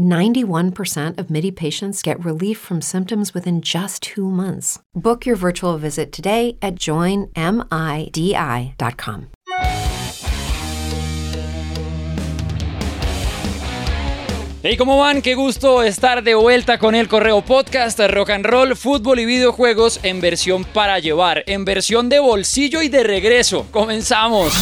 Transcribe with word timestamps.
91% 0.00 1.18
of 1.18 1.30
MIDI 1.30 1.50
patients 1.50 2.02
get 2.02 2.22
relief 2.24 2.58
from 2.58 2.80
symptoms 2.80 3.32
within 3.32 3.60
just 3.62 4.02
two 4.02 4.30
months. 4.30 4.78
Book 4.94 5.26
your 5.26 5.36
virtual 5.36 5.78
visit 5.78 6.12
today 6.12 6.56
at 6.60 6.74
joinmidi.com. 6.76 7.30
Hey, 14.62 14.76
¿cómo 14.76 14.98
van? 14.98 15.22
Qué 15.22 15.34
gusto 15.34 15.82
estar 15.82 16.22
de 16.22 16.34
vuelta 16.34 16.76
con 16.76 16.94
el 16.94 17.08
Correo 17.08 17.40
Podcast, 17.40 17.98
Rock 17.98 18.28
and 18.28 18.44
Roll, 18.44 18.76
fútbol 18.76 19.18
y 19.18 19.24
videojuegos 19.24 20.00
en 20.02 20.20
versión 20.20 20.64
para 20.64 20.98
llevar, 20.98 21.44
en 21.46 21.64
versión 21.64 22.10
de 22.10 22.18
bolsillo 22.18 22.82
y 22.82 22.90
de 22.90 23.02
regreso. 23.02 23.66
Comenzamos. 23.70 24.52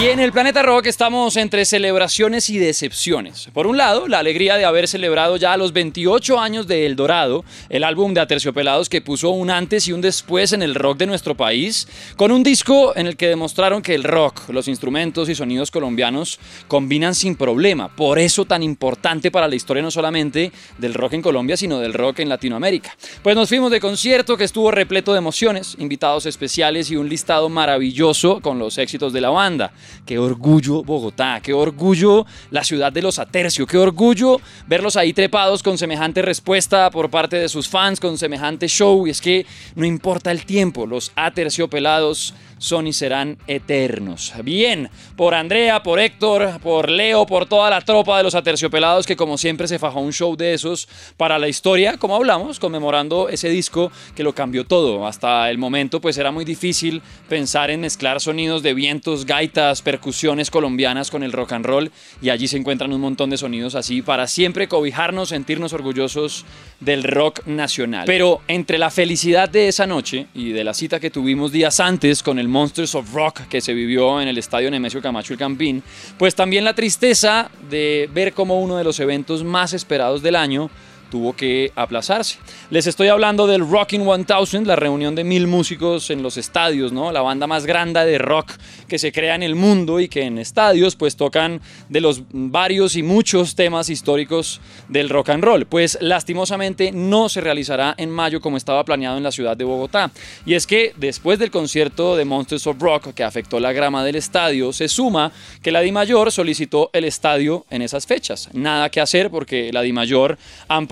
Y 0.00 0.06
en 0.06 0.20
el 0.20 0.30
Planeta 0.30 0.62
Rock 0.62 0.86
estamos 0.86 1.36
entre 1.36 1.64
celebraciones 1.64 2.50
y 2.50 2.58
decepciones. 2.58 3.48
Por 3.52 3.66
un 3.66 3.76
lado, 3.76 4.06
la 4.06 4.20
alegría 4.20 4.56
de 4.56 4.64
haber 4.64 4.86
celebrado 4.86 5.36
ya 5.36 5.56
los 5.56 5.72
28 5.72 6.38
años 6.38 6.68
de 6.68 6.86
El 6.86 6.94
Dorado, 6.94 7.44
el 7.68 7.82
álbum 7.82 8.14
de 8.14 8.20
Aterciopelados 8.20 8.88
que 8.88 9.00
puso 9.00 9.30
un 9.30 9.50
antes 9.50 9.88
y 9.88 9.92
un 9.92 10.00
después 10.00 10.52
en 10.52 10.62
el 10.62 10.76
rock 10.76 10.98
de 10.98 11.06
nuestro 11.08 11.36
país, 11.36 11.88
con 12.14 12.30
un 12.30 12.44
disco 12.44 12.96
en 12.96 13.08
el 13.08 13.16
que 13.16 13.26
demostraron 13.26 13.82
que 13.82 13.96
el 13.96 14.04
rock, 14.04 14.48
los 14.50 14.68
instrumentos 14.68 15.28
y 15.28 15.34
sonidos 15.34 15.72
colombianos 15.72 16.38
combinan 16.68 17.16
sin 17.16 17.34
problema. 17.34 17.88
Por 17.88 18.20
eso 18.20 18.44
tan 18.44 18.62
importante 18.62 19.32
para 19.32 19.48
la 19.48 19.56
historia 19.56 19.82
no 19.82 19.90
solamente 19.90 20.52
del 20.78 20.94
rock 20.94 21.14
en 21.14 21.22
Colombia, 21.22 21.56
sino 21.56 21.80
del 21.80 21.92
rock 21.92 22.20
en 22.20 22.28
Latinoamérica. 22.28 22.96
Pues 23.24 23.34
nos 23.34 23.48
fuimos 23.48 23.72
de 23.72 23.80
concierto 23.80 24.36
que 24.36 24.44
estuvo 24.44 24.70
repleto 24.70 25.12
de 25.12 25.18
emociones, 25.18 25.74
invitados 25.80 26.24
especiales 26.24 26.88
y 26.92 26.94
un 26.94 27.08
listado 27.08 27.48
maravilloso 27.48 28.38
con 28.40 28.60
los 28.60 28.78
éxitos 28.78 29.12
de 29.12 29.22
la 29.22 29.30
banda. 29.30 29.72
Qué 30.04 30.18
orgullo 30.18 30.82
Bogotá, 30.82 31.40
qué 31.42 31.52
orgullo 31.52 32.26
la 32.50 32.64
ciudad 32.64 32.92
de 32.92 33.02
los 33.02 33.18
Atercio, 33.18 33.66
qué 33.66 33.78
orgullo 33.78 34.40
verlos 34.66 34.96
ahí 34.96 35.12
trepados 35.12 35.62
con 35.62 35.78
semejante 35.78 36.22
respuesta 36.22 36.90
por 36.90 37.10
parte 37.10 37.36
de 37.36 37.48
sus 37.48 37.68
fans, 37.68 38.00
con 38.00 38.18
semejante 38.18 38.68
show. 38.68 39.06
Y 39.06 39.10
es 39.10 39.20
que 39.20 39.46
no 39.74 39.84
importa 39.84 40.30
el 40.30 40.44
tiempo, 40.44 40.86
los 40.86 41.12
Aterciopelados 41.16 42.34
son 42.58 42.86
y 42.86 42.92
serán 42.92 43.38
eternos. 43.46 44.32
Bien, 44.42 44.90
por 45.16 45.34
Andrea, 45.34 45.82
por 45.82 46.00
Héctor, 46.00 46.60
por 46.60 46.90
Leo, 46.90 47.24
por 47.26 47.46
toda 47.46 47.70
la 47.70 47.80
tropa 47.80 48.18
de 48.18 48.24
los 48.24 48.34
aterciopelados 48.34 49.06
que 49.06 49.16
como 49.16 49.38
siempre 49.38 49.68
se 49.68 49.78
fajó 49.78 50.00
un 50.00 50.12
show 50.12 50.36
de 50.36 50.54
esos 50.54 50.88
para 51.16 51.38
la 51.38 51.48
historia, 51.48 51.96
como 51.96 52.16
hablamos, 52.16 52.58
conmemorando 52.58 53.28
ese 53.28 53.48
disco 53.48 53.90
que 54.14 54.22
lo 54.22 54.34
cambió 54.34 54.64
todo. 54.64 55.06
Hasta 55.06 55.48
el 55.50 55.58
momento 55.58 56.00
pues 56.00 56.18
era 56.18 56.30
muy 56.30 56.44
difícil 56.44 57.02
pensar 57.28 57.70
en 57.70 57.80
mezclar 57.80 58.20
sonidos 58.20 58.62
de 58.62 58.74
vientos, 58.74 59.24
gaitas, 59.24 59.77
percusiones 59.82 60.50
colombianas 60.50 61.10
con 61.10 61.22
el 61.22 61.32
rock 61.32 61.52
and 61.52 61.66
roll 61.66 61.90
y 62.20 62.30
allí 62.30 62.48
se 62.48 62.56
encuentran 62.56 62.92
un 62.92 63.00
montón 63.00 63.30
de 63.30 63.36
sonidos 63.36 63.74
así 63.74 64.02
para 64.02 64.26
siempre 64.26 64.68
cobijarnos, 64.68 65.30
sentirnos 65.30 65.72
orgullosos 65.72 66.44
del 66.80 67.04
rock 67.04 67.46
nacional. 67.46 68.04
Pero 68.06 68.40
entre 68.48 68.78
la 68.78 68.90
felicidad 68.90 69.48
de 69.48 69.68
esa 69.68 69.86
noche 69.86 70.26
y 70.34 70.52
de 70.52 70.64
la 70.64 70.74
cita 70.74 71.00
que 71.00 71.10
tuvimos 71.10 71.52
días 71.52 71.80
antes 71.80 72.22
con 72.22 72.38
el 72.38 72.48
Monsters 72.48 72.94
of 72.94 73.12
Rock 73.12 73.42
que 73.48 73.60
se 73.60 73.74
vivió 73.74 74.20
en 74.20 74.28
el 74.28 74.38
estadio 74.38 74.70
Nemesio 74.70 75.00
Camacho 75.00 75.32
el 75.32 75.38
Campín, 75.38 75.82
pues 76.18 76.34
también 76.34 76.64
la 76.64 76.74
tristeza 76.74 77.50
de 77.70 78.08
ver 78.12 78.32
como 78.32 78.60
uno 78.60 78.76
de 78.76 78.84
los 78.84 79.00
eventos 79.00 79.44
más 79.44 79.72
esperados 79.72 80.22
del 80.22 80.36
año 80.36 80.70
tuvo 81.10 81.34
que 81.34 81.72
aplazarse. 81.74 82.38
Les 82.70 82.86
estoy 82.86 83.08
hablando 83.08 83.46
del 83.46 83.68
Rocking 83.68 84.04
1000, 84.04 84.66
la 84.66 84.76
reunión 84.76 85.14
de 85.14 85.24
mil 85.24 85.46
músicos 85.46 86.10
en 86.10 86.22
los 86.22 86.36
estadios, 86.36 86.92
¿no? 86.92 87.12
La 87.12 87.22
banda 87.22 87.46
más 87.46 87.66
grande 87.66 87.88
de 88.04 88.18
rock 88.18 88.52
que 88.86 88.98
se 88.98 89.12
crea 89.12 89.34
en 89.34 89.42
el 89.42 89.54
mundo 89.54 90.00
y 90.00 90.08
que 90.08 90.22
en 90.22 90.38
estadios 90.38 90.96
pues 90.96 91.16
tocan 91.16 91.60
de 91.88 92.00
los 92.00 92.22
varios 92.30 92.96
y 92.96 93.02
muchos 93.02 93.54
temas 93.54 93.88
históricos 93.88 94.60
del 94.88 95.08
rock 95.08 95.30
and 95.30 95.44
roll. 95.44 95.66
Pues 95.66 95.98
lastimosamente 96.00 96.92
no 96.92 97.28
se 97.28 97.40
realizará 97.40 97.94
en 97.98 98.10
mayo 98.10 98.40
como 98.40 98.56
estaba 98.56 98.84
planeado 98.84 99.16
en 99.16 99.22
la 99.22 99.32
ciudad 99.32 99.56
de 99.56 99.64
Bogotá. 99.64 100.10
Y 100.46 100.54
es 100.54 100.66
que 100.66 100.92
después 100.96 101.38
del 101.38 101.50
concierto 101.50 102.16
de 102.16 102.24
Monsters 102.24 102.66
of 102.66 102.80
Rock 102.80 103.14
que 103.14 103.24
afectó 103.24 103.60
la 103.60 103.72
grama 103.72 104.04
del 104.04 104.16
estadio, 104.16 104.72
se 104.72 104.88
suma 104.88 105.32
que 105.62 105.72
la 105.72 105.80
Di 105.80 105.92
Mayor 105.92 106.32
solicitó 106.32 106.90
el 106.92 107.04
estadio 107.04 107.66
en 107.70 107.82
esas 107.82 108.06
fechas. 108.06 108.48
Nada 108.52 108.90
que 108.90 109.00
hacer 109.00 109.30
porque 109.30 109.72
la 109.72 109.82
Di 109.82 109.92
Mayor 109.92 110.38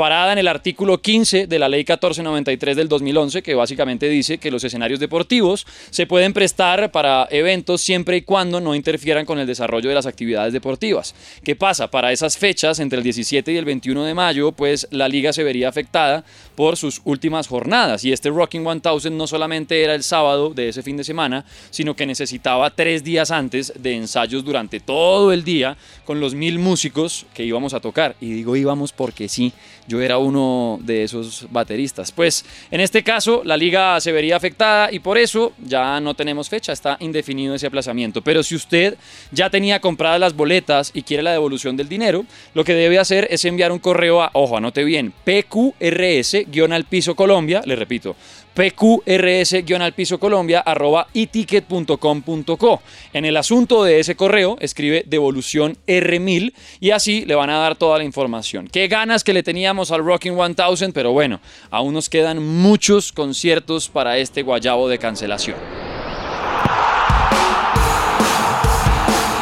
amparó 0.07 0.17
parada 0.17 0.35
en 0.35 0.39
el 0.39 0.47
artículo 0.47 1.03
15 1.03 1.49
de 1.49 1.59
la 1.59 1.69
Ley 1.69 1.81
1493 1.81 2.77
del 2.77 2.89
2011, 2.89 3.43
que 3.43 3.57
básicamente 3.57 4.09
dice 4.09 4.39
que 4.39 4.53
los 4.53 4.63
escenarios 4.63 5.01
deportivos 5.01 5.67
se 5.91 6.07
pueden 6.07 6.33
prestar 6.33 6.93
para 6.93 7.27
eventos 7.29 7.81
siempre 7.81 8.19
y 8.19 8.23
cuando 8.23 8.61
no 8.61 8.77
interfieran 8.77 9.27
con 9.27 9.41
el 9.41 9.49
desarrollo 9.49 9.89
de 9.89 9.97
las 9.97 10.07
actividades 10.07 10.53
deportivas. 10.53 11.13
¿Qué 11.43 11.57
pasa? 11.57 11.91
Para 11.91 12.13
esas 12.13 12.39
fechas, 12.39 12.79
entre 12.79 12.99
el 12.99 13.03
17 13.03 13.51
y 13.51 13.57
el 13.57 13.65
21 13.65 14.05
de 14.05 14.15
mayo, 14.15 14.53
pues 14.53 14.87
la 14.93 15.09
liga 15.09 15.33
se 15.33 15.43
vería 15.43 15.69
afectada 15.69 16.25
por 16.55 16.77
sus 16.77 17.01
últimas 17.05 17.49
jornadas. 17.49 18.05
Y 18.05 18.13
este 18.13 18.31
Rocking 18.31 18.63
1000 18.63 19.17
no 19.17 19.27
solamente 19.27 19.83
era 19.83 19.97
el 19.97 20.05
sábado 20.05 20.55
de 20.55 20.69
ese 20.69 20.85
fin 20.85 20.97
de 20.97 21.03
semana, 21.03 21.45
sino 21.71 21.97
que 21.97 22.07
necesitaba 22.07 22.71
tres 22.71 23.03
días 23.03 23.33
antes 23.33 23.73
de 23.77 23.97
ensayos 23.97 24.45
durante 24.45 24.79
todo 24.79 25.33
el 25.33 25.43
día 25.43 25.77
con 26.05 26.21
los 26.21 26.37
mil 26.37 26.61
músicos 26.61 27.27
que 27.35 27.43
íbamos 27.43 27.75
a 27.75 27.81
tocar. 27.81 28.15
Y 28.21 28.33
digo 28.33 28.55
íbamos 28.55 28.93
porque 28.93 29.29
sí, 29.29 29.53
yo 29.89 29.96
era 30.01 30.19
uno 30.19 30.79
de 30.83 31.05
esos 31.05 31.47
bateristas. 31.51 32.13
Pues 32.13 32.45
en 32.71 32.81
este 32.81 33.03
caso 33.03 33.43
la 33.45 33.57
liga 33.57 34.01
se 34.01 34.13
vería 34.13 34.37
afectada 34.37 34.93
y 34.93 34.99
por 34.99 35.19
eso 35.19 35.53
ya 35.65 36.01
no 36.01 36.15
tenemos 36.15 36.49
fecha, 36.49 36.73
está 36.73 36.97
indefinido 37.01 37.55
ese 37.55 37.67
aplazamiento. 37.67 38.23
Pero 38.23 38.43
si 38.43 38.55
usted 38.55 38.97
ya 39.31 39.51
tenía 39.51 39.81
compradas 39.81 40.21
las 40.21 40.35
boletas 40.35 40.91
y 40.95 41.03
quiere 41.03 41.23
la 41.23 41.33
devolución 41.33 41.77
del 41.77 41.89
dinero, 41.89 42.25
lo 42.55 42.65
que 42.65 42.75
debe 42.75 42.99
hacer 42.99 43.29
es 43.31 43.45
enviar 43.45 43.73
un 43.73 43.79
correo 43.79 44.23
a, 44.23 44.31
ojo, 44.33 44.57
anote 44.57 44.85
bien, 44.85 45.13
PQRS-al 45.25 46.87
Colombia, 47.17 47.63
le 47.65 47.77
repito, 47.77 48.17
pqrs-al 48.57 49.93
piso 49.93 50.19
colombia 50.19 50.61
arroba 50.61 51.09
eticket.com.co. 51.13 52.83
En 53.13 53.25
el 53.25 53.37
asunto 53.37 53.85
de 53.85 54.01
ese 54.01 54.17
correo 54.17 54.57
escribe 54.61 55.05
devolución 55.07 55.77
R1000 55.87 56.55
y 56.81 56.91
así 56.91 57.25
le 57.27 57.35
van 57.35 57.51
a 57.51 57.59
dar 57.59 57.77
toda 57.77 57.99
la 57.99 58.05
información. 58.05 58.69
Qué 58.69 58.89
ganas 58.89 59.25
que 59.25 59.35
le 59.35 59.43
teníamos 59.43 59.86
al 59.91 60.05
Rocking 60.05 60.35
1000, 60.37 60.93
pero 60.93 61.13
bueno, 61.13 61.41
aún 61.71 61.95
nos 61.95 62.09
quedan 62.09 62.45
muchos 62.45 63.13
conciertos 63.13 63.89
para 63.89 64.19
este 64.19 64.43
guayabo 64.43 64.89
de 64.89 64.99
cancelación. 64.99 65.57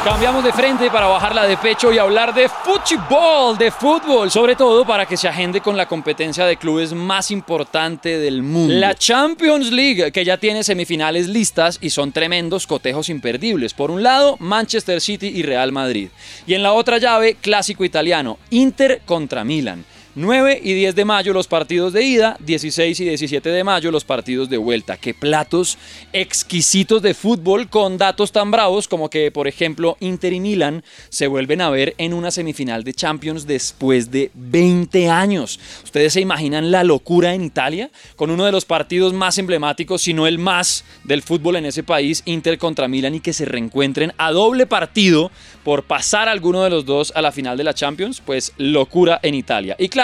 Cambiamos 0.05 0.45
de 0.45 0.53
frente 0.53 0.91
para 0.91 1.07
bajarla 1.07 1.47
de 1.47 1.57
pecho 1.57 1.91
y 1.91 1.97
hablar 1.97 2.35
de 2.35 2.47
fútbol, 2.47 3.57
de 3.57 3.71
fútbol, 3.71 4.31
sobre 4.31 4.55
todo 4.55 4.85
para 4.85 5.07
que 5.07 5.17
se 5.17 5.29
agende 5.29 5.63
con 5.63 5.79
la 5.79 5.89
competencia 5.89 6.45
de 6.45 6.59
clubes 6.59 6.93
más 6.93 7.31
importante 7.31 8.19
del 8.19 8.43
mundo. 8.43 8.75
La 8.75 8.95
Champions 8.95 9.73
League, 9.73 10.13
que 10.13 10.25
ya 10.25 10.37
tiene 10.37 10.63
semifinales 10.63 11.29
listas 11.29 11.79
y 11.81 11.89
son 11.89 12.13
tremendos 12.13 12.67
cotejos 12.67 13.09
imperdibles. 13.09 13.73
Por 13.73 13.91
un 13.91 14.03
lado, 14.03 14.37
Manchester 14.41 15.01
City 15.01 15.29
y 15.29 15.43
Real 15.43 15.73
Madrid. 15.73 16.11
Y 16.47 16.53
en 16.53 16.63
la 16.63 16.75
otra 16.75 16.99
llave, 16.99 17.37
clásico 17.41 17.83
italiano, 17.83 18.37
Inter 18.51 19.01
contra 19.07 19.43
Milan. 19.43 19.87
9 20.17 20.61
y 20.63 20.75
10 20.75 20.95
de 20.95 21.05
mayo 21.05 21.33
los 21.33 21.49
partidos 21.49 21.93
de 21.93 22.05
ida, 22.05 22.37
16 22.39 23.01
y 23.01 23.05
17 23.05 23.49
de 23.49 23.65
mayo 23.65 23.91
los 23.91 24.05
partidos 24.05 24.49
de 24.49 24.59
vuelta. 24.59 24.97
Qué 24.97 25.13
platos 25.13 25.77
exquisitos 26.13 27.03
de 27.03 27.15
fútbol 27.15 27.69
con 27.69 27.99
datos 27.99 28.31
tan 28.31 28.53
bravos 28.53 28.87
como 28.87 29.11
que, 29.11 29.33
por 29.33 29.49
ejemplo, 29.49 29.97
Inter 29.99 30.33
y 30.33 30.39
Milan 30.39 30.85
se 31.09 31.27
vuelven 31.27 31.61
a 31.61 31.71
ver 31.71 31.97
en 31.99 32.15
una 32.15 32.31
semifinal 32.31 32.85
de 32.85 32.95
Champions 32.95 33.45
después 33.45 34.13
de 34.13 34.31
20 34.35 35.11
años. 35.11 35.59
¿Ustedes 35.83 36.13
se 36.13 36.21
imaginan 36.21 36.71
la 36.71 36.85
locura 36.85 37.35
en 37.35 37.43
Italia? 37.43 37.91
Con 38.15 38.31
uno 38.31 38.45
de 38.45 38.53
los 38.53 38.65
partidos 38.65 39.13
más 39.15 39.39
emblemáticos, 39.39 40.03
si 40.03 40.15
no 40.15 40.29
el 40.29 40.39
más, 40.39 40.85
del 41.03 41.23
fútbol 41.23 41.57
en 41.57 41.67
ese 41.67 41.83
país, 41.83 42.23
Inter 42.25 42.57
contra 42.59 42.87
Milan 42.87 43.17
y 43.17 43.21
que 43.21 43.33
se 43.33 43.47
reencuentren 43.47 44.13
a 44.17 44.31
doble 44.31 44.67
partido 44.67 45.33
por 45.65 45.83
pasar 45.83 46.29
alguno 46.29 46.63
de 46.63 46.71
los 46.71 46.85
dos 46.85 47.13
a 47.17 47.23
la 47.23 47.33
final 47.33 47.57
de 47.57 47.65
la 47.65 47.75
Champions, 47.75 48.23
pues 48.25 48.53
locura 48.59 49.19
en 49.23 49.35
Italia. 49.35 49.75
Y 49.79 49.89
claro, 49.89 50.04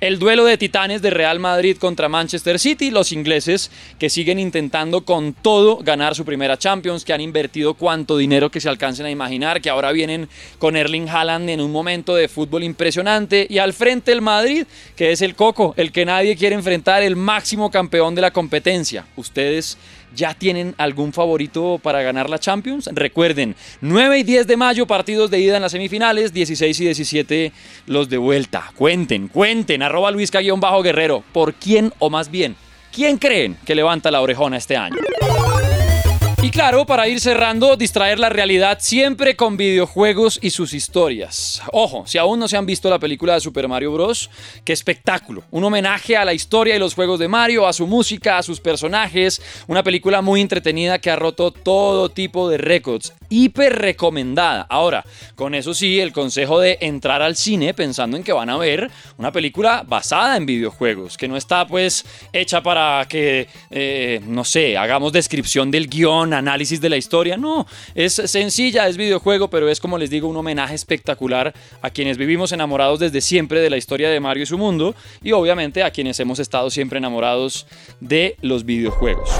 el 0.00 0.18
duelo 0.18 0.44
de 0.44 0.56
titanes 0.56 1.02
de 1.02 1.10
Real 1.10 1.40
Madrid 1.40 1.76
contra 1.76 2.08
Manchester 2.08 2.58
City, 2.58 2.90
los 2.90 3.10
ingleses 3.10 3.70
que 3.98 4.08
siguen 4.08 4.38
intentando 4.38 5.04
con 5.04 5.32
todo 5.32 5.78
ganar 5.78 6.14
su 6.14 6.24
primera 6.24 6.56
Champions, 6.56 7.04
que 7.04 7.12
han 7.12 7.20
invertido 7.20 7.74
cuanto 7.74 8.16
dinero 8.16 8.50
que 8.50 8.60
se 8.60 8.68
alcancen 8.68 9.06
a 9.06 9.10
imaginar, 9.10 9.60
que 9.60 9.70
ahora 9.70 9.90
vienen 9.92 10.28
con 10.58 10.76
Erling 10.76 11.08
Haaland 11.08 11.50
en 11.50 11.60
un 11.60 11.72
momento 11.72 12.14
de 12.14 12.28
fútbol 12.28 12.62
impresionante 12.62 13.46
y 13.50 13.58
al 13.58 13.72
frente 13.72 14.12
el 14.12 14.20
Madrid, 14.20 14.66
que 14.94 15.10
es 15.10 15.20
el 15.22 15.34
coco, 15.34 15.74
el 15.76 15.90
que 15.90 16.04
nadie 16.04 16.36
quiere 16.36 16.54
enfrentar, 16.54 17.02
el 17.02 17.16
máximo 17.16 17.70
campeón 17.70 18.14
de 18.14 18.22
la 18.22 18.30
competencia. 18.30 19.06
Ustedes 19.16 19.76
¿Ya 20.14 20.34
tienen 20.34 20.74
algún 20.76 21.12
favorito 21.12 21.78
para 21.80 22.02
ganar 22.02 22.28
la 22.28 22.40
Champions? 22.40 22.88
Recuerden, 22.92 23.54
9 23.80 24.18
y 24.18 24.22
10 24.24 24.46
de 24.48 24.56
mayo 24.56 24.86
partidos 24.86 25.30
de 25.30 25.38
ida 25.38 25.56
en 25.56 25.62
las 25.62 25.72
semifinales, 25.72 26.32
16 26.32 26.80
y 26.80 26.84
17 26.84 27.52
los 27.86 28.08
de 28.08 28.18
vuelta. 28.18 28.72
Cuenten, 28.74 29.28
cuenten, 29.28 29.39
arroba 29.82 30.12
bajo 30.56 30.82
guerrero 30.82 31.24
¿por 31.32 31.54
quién 31.54 31.92
o 31.98 32.10
más 32.10 32.30
bien, 32.30 32.56
quién 32.92 33.16
creen 33.16 33.56
que 33.64 33.74
levanta 33.74 34.10
la 34.10 34.20
orejona 34.20 34.58
este 34.58 34.76
año? 34.76 34.96
Y 36.42 36.50
claro, 36.50 36.86
para 36.86 37.06
ir 37.06 37.20
cerrando, 37.20 37.76
distraer 37.76 38.18
la 38.18 38.30
realidad 38.30 38.78
siempre 38.80 39.36
con 39.36 39.58
videojuegos 39.58 40.38
y 40.42 40.50
sus 40.50 40.72
historias. 40.72 41.62
Ojo, 41.70 42.04
si 42.06 42.16
aún 42.16 42.38
no 42.38 42.48
se 42.48 42.56
han 42.56 42.64
visto 42.64 42.88
la 42.88 42.98
película 42.98 43.34
de 43.34 43.40
Super 43.40 43.68
Mario 43.68 43.92
Bros., 43.92 44.30
qué 44.64 44.72
espectáculo. 44.72 45.42
Un 45.50 45.64
homenaje 45.64 46.16
a 46.16 46.24
la 46.24 46.32
historia 46.32 46.76
y 46.76 46.78
los 46.78 46.94
juegos 46.94 47.18
de 47.18 47.28
Mario, 47.28 47.66
a 47.66 47.74
su 47.74 47.86
música, 47.86 48.38
a 48.38 48.42
sus 48.42 48.58
personajes. 48.58 49.42
Una 49.66 49.82
película 49.82 50.22
muy 50.22 50.40
entretenida 50.40 50.98
que 50.98 51.10
ha 51.10 51.16
roto 51.16 51.50
todo 51.50 52.08
tipo 52.08 52.48
de 52.48 52.56
récords. 52.56 53.12
Hiper 53.30 53.78
recomendada. 53.78 54.66
Ahora, 54.68 55.04
con 55.36 55.54
eso 55.54 55.72
sí, 55.72 56.00
el 56.00 56.12
consejo 56.12 56.60
de 56.60 56.78
entrar 56.80 57.22
al 57.22 57.36
cine 57.36 57.72
pensando 57.72 58.16
en 58.16 58.24
que 58.24 58.32
van 58.32 58.50
a 58.50 58.56
ver 58.56 58.90
una 59.18 59.32
película 59.32 59.84
basada 59.86 60.36
en 60.36 60.44
videojuegos, 60.44 61.16
que 61.16 61.28
no 61.28 61.36
está 61.36 61.66
pues 61.66 62.04
hecha 62.32 62.62
para 62.62 63.06
que, 63.08 63.48
eh, 63.70 64.20
no 64.26 64.44
sé, 64.44 64.76
hagamos 64.76 65.12
descripción 65.12 65.70
del 65.70 65.88
guion 65.88 66.34
análisis 66.34 66.80
de 66.80 66.90
la 66.90 66.96
historia. 66.96 67.36
No, 67.36 67.66
es 67.94 68.14
sencilla, 68.14 68.88
es 68.88 68.96
videojuego, 68.96 69.48
pero 69.48 69.68
es 69.68 69.80
como 69.80 69.96
les 69.96 70.10
digo, 70.10 70.28
un 70.28 70.36
homenaje 70.36 70.74
espectacular 70.74 71.54
a 71.80 71.90
quienes 71.90 72.18
vivimos 72.18 72.52
enamorados 72.52 72.98
desde 72.98 73.20
siempre 73.20 73.60
de 73.60 73.70
la 73.70 73.76
historia 73.76 74.10
de 74.10 74.20
Mario 74.20 74.42
y 74.42 74.46
su 74.46 74.58
mundo 74.58 74.94
y 75.22 75.32
obviamente 75.32 75.82
a 75.82 75.90
quienes 75.90 76.18
hemos 76.20 76.38
estado 76.40 76.68
siempre 76.70 76.98
enamorados 76.98 77.66
de 78.00 78.36
los 78.42 78.64
videojuegos. 78.64 79.30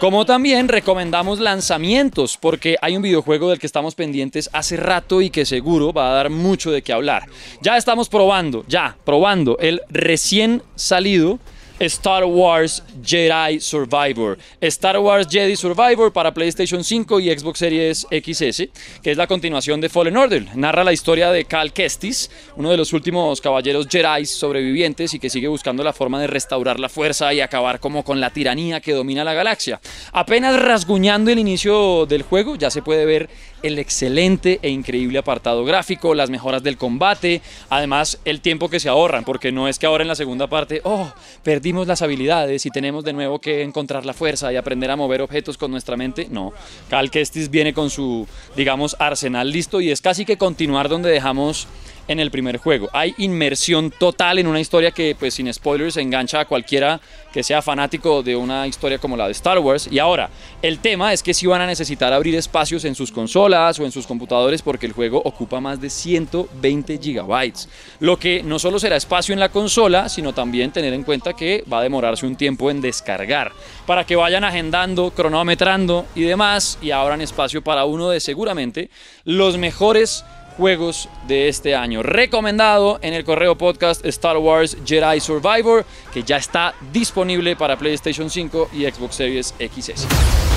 Como 0.00 0.24
también 0.24 0.68
recomendamos 0.68 1.40
lanzamientos, 1.40 2.36
porque 2.36 2.76
hay 2.80 2.96
un 2.96 3.02
videojuego 3.02 3.50
del 3.50 3.58
que 3.58 3.66
estamos 3.66 3.96
pendientes 3.96 4.48
hace 4.52 4.76
rato 4.76 5.20
y 5.20 5.30
que 5.30 5.44
seguro 5.44 5.92
va 5.92 6.10
a 6.10 6.14
dar 6.14 6.30
mucho 6.30 6.70
de 6.70 6.82
qué 6.82 6.92
hablar. 6.92 7.24
Ya 7.62 7.76
estamos 7.76 8.08
probando, 8.08 8.64
ya, 8.68 8.96
probando 9.04 9.58
el 9.58 9.80
recién 9.88 10.62
salido 10.76 11.40
Star 11.80 12.24
Wars 12.24 12.82
Jedi 13.04 13.60
Survivor. 13.60 14.36
Star 14.60 14.98
Wars 14.98 15.28
Jedi 15.28 15.56
Survivor 15.56 16.12
para 16.12 16.34
PlayStation 16.34 16.82
5 16.82 17.20
y 17.20 17.30
Xbox 17.30 17.58
Series 17.60 18.06
XS, 18.10 18.68
que 19.02 19.10
es 19.12 19.16
la 19.16 19.26
continuación 19.26 19.80
de 19.80 19.88
Fallen 19.88 20.16
Order. 20.16 20.56
Narra 20.56 20.82
la 20.82 20.92
historia 20.92 21.30
de 21.30 21.44
Cal 21.44 21.72
Kestis, 21.72 22.30
uno 22.56 22.70
de 22.70 22.76
los 22.76 22.92
últimos 22.92 23.40
caballeros 23.40 23.86
Jedi 23.88 24.26
sobrevivientes 24.26 25.14
y 25.14 25.18
que 25.18 25.30
sigue 25.30 25.48
buscando 25.48 25.84
la 25.84 25.92
forma 25.92 26.20
de 26.20 26.26
restaurar 26.26 26.80
la 26.80 26.88
fuerza 26.88 27.32
y 27.32 27.40
acabar 27.40 27.78
como 27.78 28.02
con 28.02 28.20
la 28.20 28.30
tiranía 28.30 28.80
que 28.80 28.92
domina 28.92 29.22
la 29.22 29.34
galaxia. 29.34 29.80
Apenas 30.12 30.60
rasguñando 30.60 31.30
el 31.30 31.38
inicio 31.38 32.06
del 32.06 32.22
juego, 32.22 32.56
ya 32.56 32.70
se 32.70 32.82
puede 32.82 33.04
ver 33.04 33.28
el 33.62 33.78
excelente 33.78 34.58
e 34.62 34.70
increíble 34.70 35.18
apartado 35.18 35.64
gráfico, 35.64 36.14
las 36.14 36.30
mejoras 36.30 36.62
del 36.62 36.76
combate, 36.76 37.42
además 37.68 38.18
el 38.24 38.40
tiempo 38.40 38.68
que 38.68 38.80
se 38.80 38.88
ahorran, 38.88 39.24
porque 39.24 39.52
no 39.52 39.68
es 39.68 39.78
que 39.78 39.86
ahora 39.86 40.02
en 40.02 40.08
la 40.08 40.14
segunda 40.14 40.48
parte, 40.48 40.80
oh, 40.84 41.12
las 41.72 42.02
habilidades 42.02 42.66
y 42.66 42.70
tenemos 42.70 43.04
de 43.04 43.12
nuevo 43.12 43.40
que 43.40 43.62
encontrar 43.62 44.06
la 44.06 44.14
fuerza 44.14 44.52
y 44.52 44.56
aprender 44.56 44.90
a 44.90 44.96
mover 44.96 45.22
objetos 45.22 45.58
con 45.58 45.70
nuestra 45.70 45.96
mente. 45.96 46.26
No, 46.30 46.52
Cal 46.88 47.10
Kestis 47.10 47.50
viene 47.50 47.74
con 47.74 47.90
su, 47.90 48.26
digamos, 48.56 48.96
arsenal 48.98 49.50
listo 49.50 49.80
y 49.80 49.90
es 49.90 50.00
casi 50.00 50.24
que 50.24 50.38
continuar 50.38 50.88
donde 50.88 51.10
dejamos 51.10 51.68
en 52.08 52.18
el 52.20 52.30
primer 52.30 52.56
juego. 52.56 52.88
Hay 52.92 53.14
inmersión 53.18 53.90
total 53.90 54.38
en 54.38 54.46
una 54.46 54.60
historia 54.60 54.90
que, 54.90 55.14
pues 55.18 55.34
sin 55.34 55.52
spoilers, 55.52 55.96
engancha 55.98 56.40
a 56.40 56.44
cualquiera 56.46 57.00
que 57.32 57.42
sea 57.42 57.62
fanático 57.62 58.22
de 58.22 58.34
una 58.34 58.66
historia 58.66 58.98
como 58.98 59.16
la 59.16 59.26
de 59.26 59.32
Star 59.32 59.58
Wars. 59.58 59.88
Y 59.90 59.98
ahora, 59.98 60.30
el 60.62 60.78
tema 60.78 61.12
es 61.12 61.22
que 61.22 61.34
si 61.34 61.46
van 61.46 61.60
a 61.60 61.66
necesitar 61.66 62.12
abrir 62.12 62.34
espacios 62.34 62.84
en 62.84 62.94
sus 62.94 63.12
consolas 63.12 63.78
o 63.78 63.84
en 63.84 63.92
sus 63.92 64.06
computadores 64.06 64.62
porque 64.62 64.86
el 64.86 64.92
juego 64.92 65.20
ocupa 65.24 65.60
más 65.60 65.80
de 65.80 65.90
120 65.90 66.98
gigabytes. 66.98 67.68
Lo 68.00 68.18
que 68.18 68.42
no 68.42 68.58
solo 68.58 68.78
será 68.78 68.96
espacio 68.96 69.32
en 69.32 69.40
la 69.40 69.50
consola, 69.50 70.08
sino 70.08 70.32
también 70.32 70.72
tener 70.72 70.94
en 70.94 71.04
cuenta 71.04 71.34
que 71.34 71.64
va 71.70 71.80
a 71.80 71.82
demorarse 71.82 72.26
un 72.26 72.36
tiempo 72.36 72.70
en 72.70 72.80
descargar. 72.80 73.52
Para 73.86 74.04
que 74.04 74.16
vayan 74.16 74.44
agendando, 74.44 75.10
cronometrando 75.10 76.06
y 76.14 76.22
demás 76.22 76.78
y 76.80 76.90
abran 76.90 77.20
espacio 77.20 77.62
para 77.62 77.84
uno 77.84 78.08
de 78.08 78.20
seguramente 78.20 78.90
los 79.24 79.58
mejores 79.58 80.24
juegos 80.58 81.08
de 81.26 81.48
este 81.48 81.74
año. 81.74 82.02
Recomendado 82.02 82.98
en 83.00 83.14
el 83.14 83.24
correo 83.24 83.56
podcast 83.56 84.04
Star 84.04 84.36
Wars 84.36 84.76
Jedi 84.84 85.20
Survivor, 85.20 85.86
que 86.12 86.24
ya 86.24 86.36
está 86.36 86.74
disponible 86.92 87.56
para 87.56 87.78
PlayStation 87.78 88.28
5 88.28 88.70
y 88.74 88.84
Xbox 88.84 89.14
Series 89.14 89.54
XS. 89.58 90.47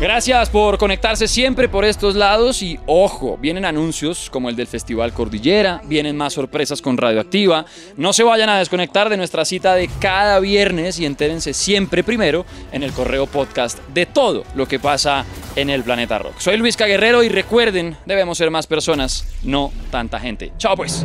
Gracias 0.00 0.48
por 0.48 0.78
conectarse 0.78 1.28
siempre 1.28 1.68
por 1.68 1.84
estos 1.84 2.14
lados 2.14 2.62
y 2.62 2.78
ojo, 2.86 3.36
vienen 3.36 3.66
anuncios 3.66 4.30
como 4.30 4.48
el 4.48 4.56
del 4.56 4.66
Festival 4.66 5.12
Cordillera, 5.12 5.82
vienen 5.84 6.16
más 6.16 6.32
sorpresas 6.32 6.80
con 6.80 6.96
Radioactiva. 6.96 7.66
No 7.98 8.14
se 8.14 8.22
vayan 8.22 8.48
a 8.48 8.58
desconectar 8.58 9.10
de 9.10 9.18
nuestra 9.18 9.44
cita 9.44 9.74
de 9.74 9.90
cada 10.00 10.40
viernes 10.40 10.98
y 10.98 11.04
entérense 11.04 11.52
siempre 11.52 12.02
primero 12.02 12.46
en 12.72 12.82
el 12.82 12.92
correo 12.92 13.26
podcast 13.26 13.78
de 13.88 14.06
todo 14.06 14.44
lo 14.54 14.66
que 14.66 14.78
pasa 14.78 15.26
en 15.54 15.68
el 15.68 15.82
planeta 15.82 16.18
rock. 16.18 16.38
Soy 16.38 16.56
Luis 16.56 16.78
Caguerrero 16.78 17.22
y 17.22 17.28
recuerden, 17.28 17.94
debemos 18.06 18.38
ser 18.38 18.50
más 18.50 18.66
personas, 18.66 19.26
no 19.42 19.70
tanta 19.90 20.18
gente. 20.18 20.50
Chao 20.56 20.76
pues. 20.76 21.04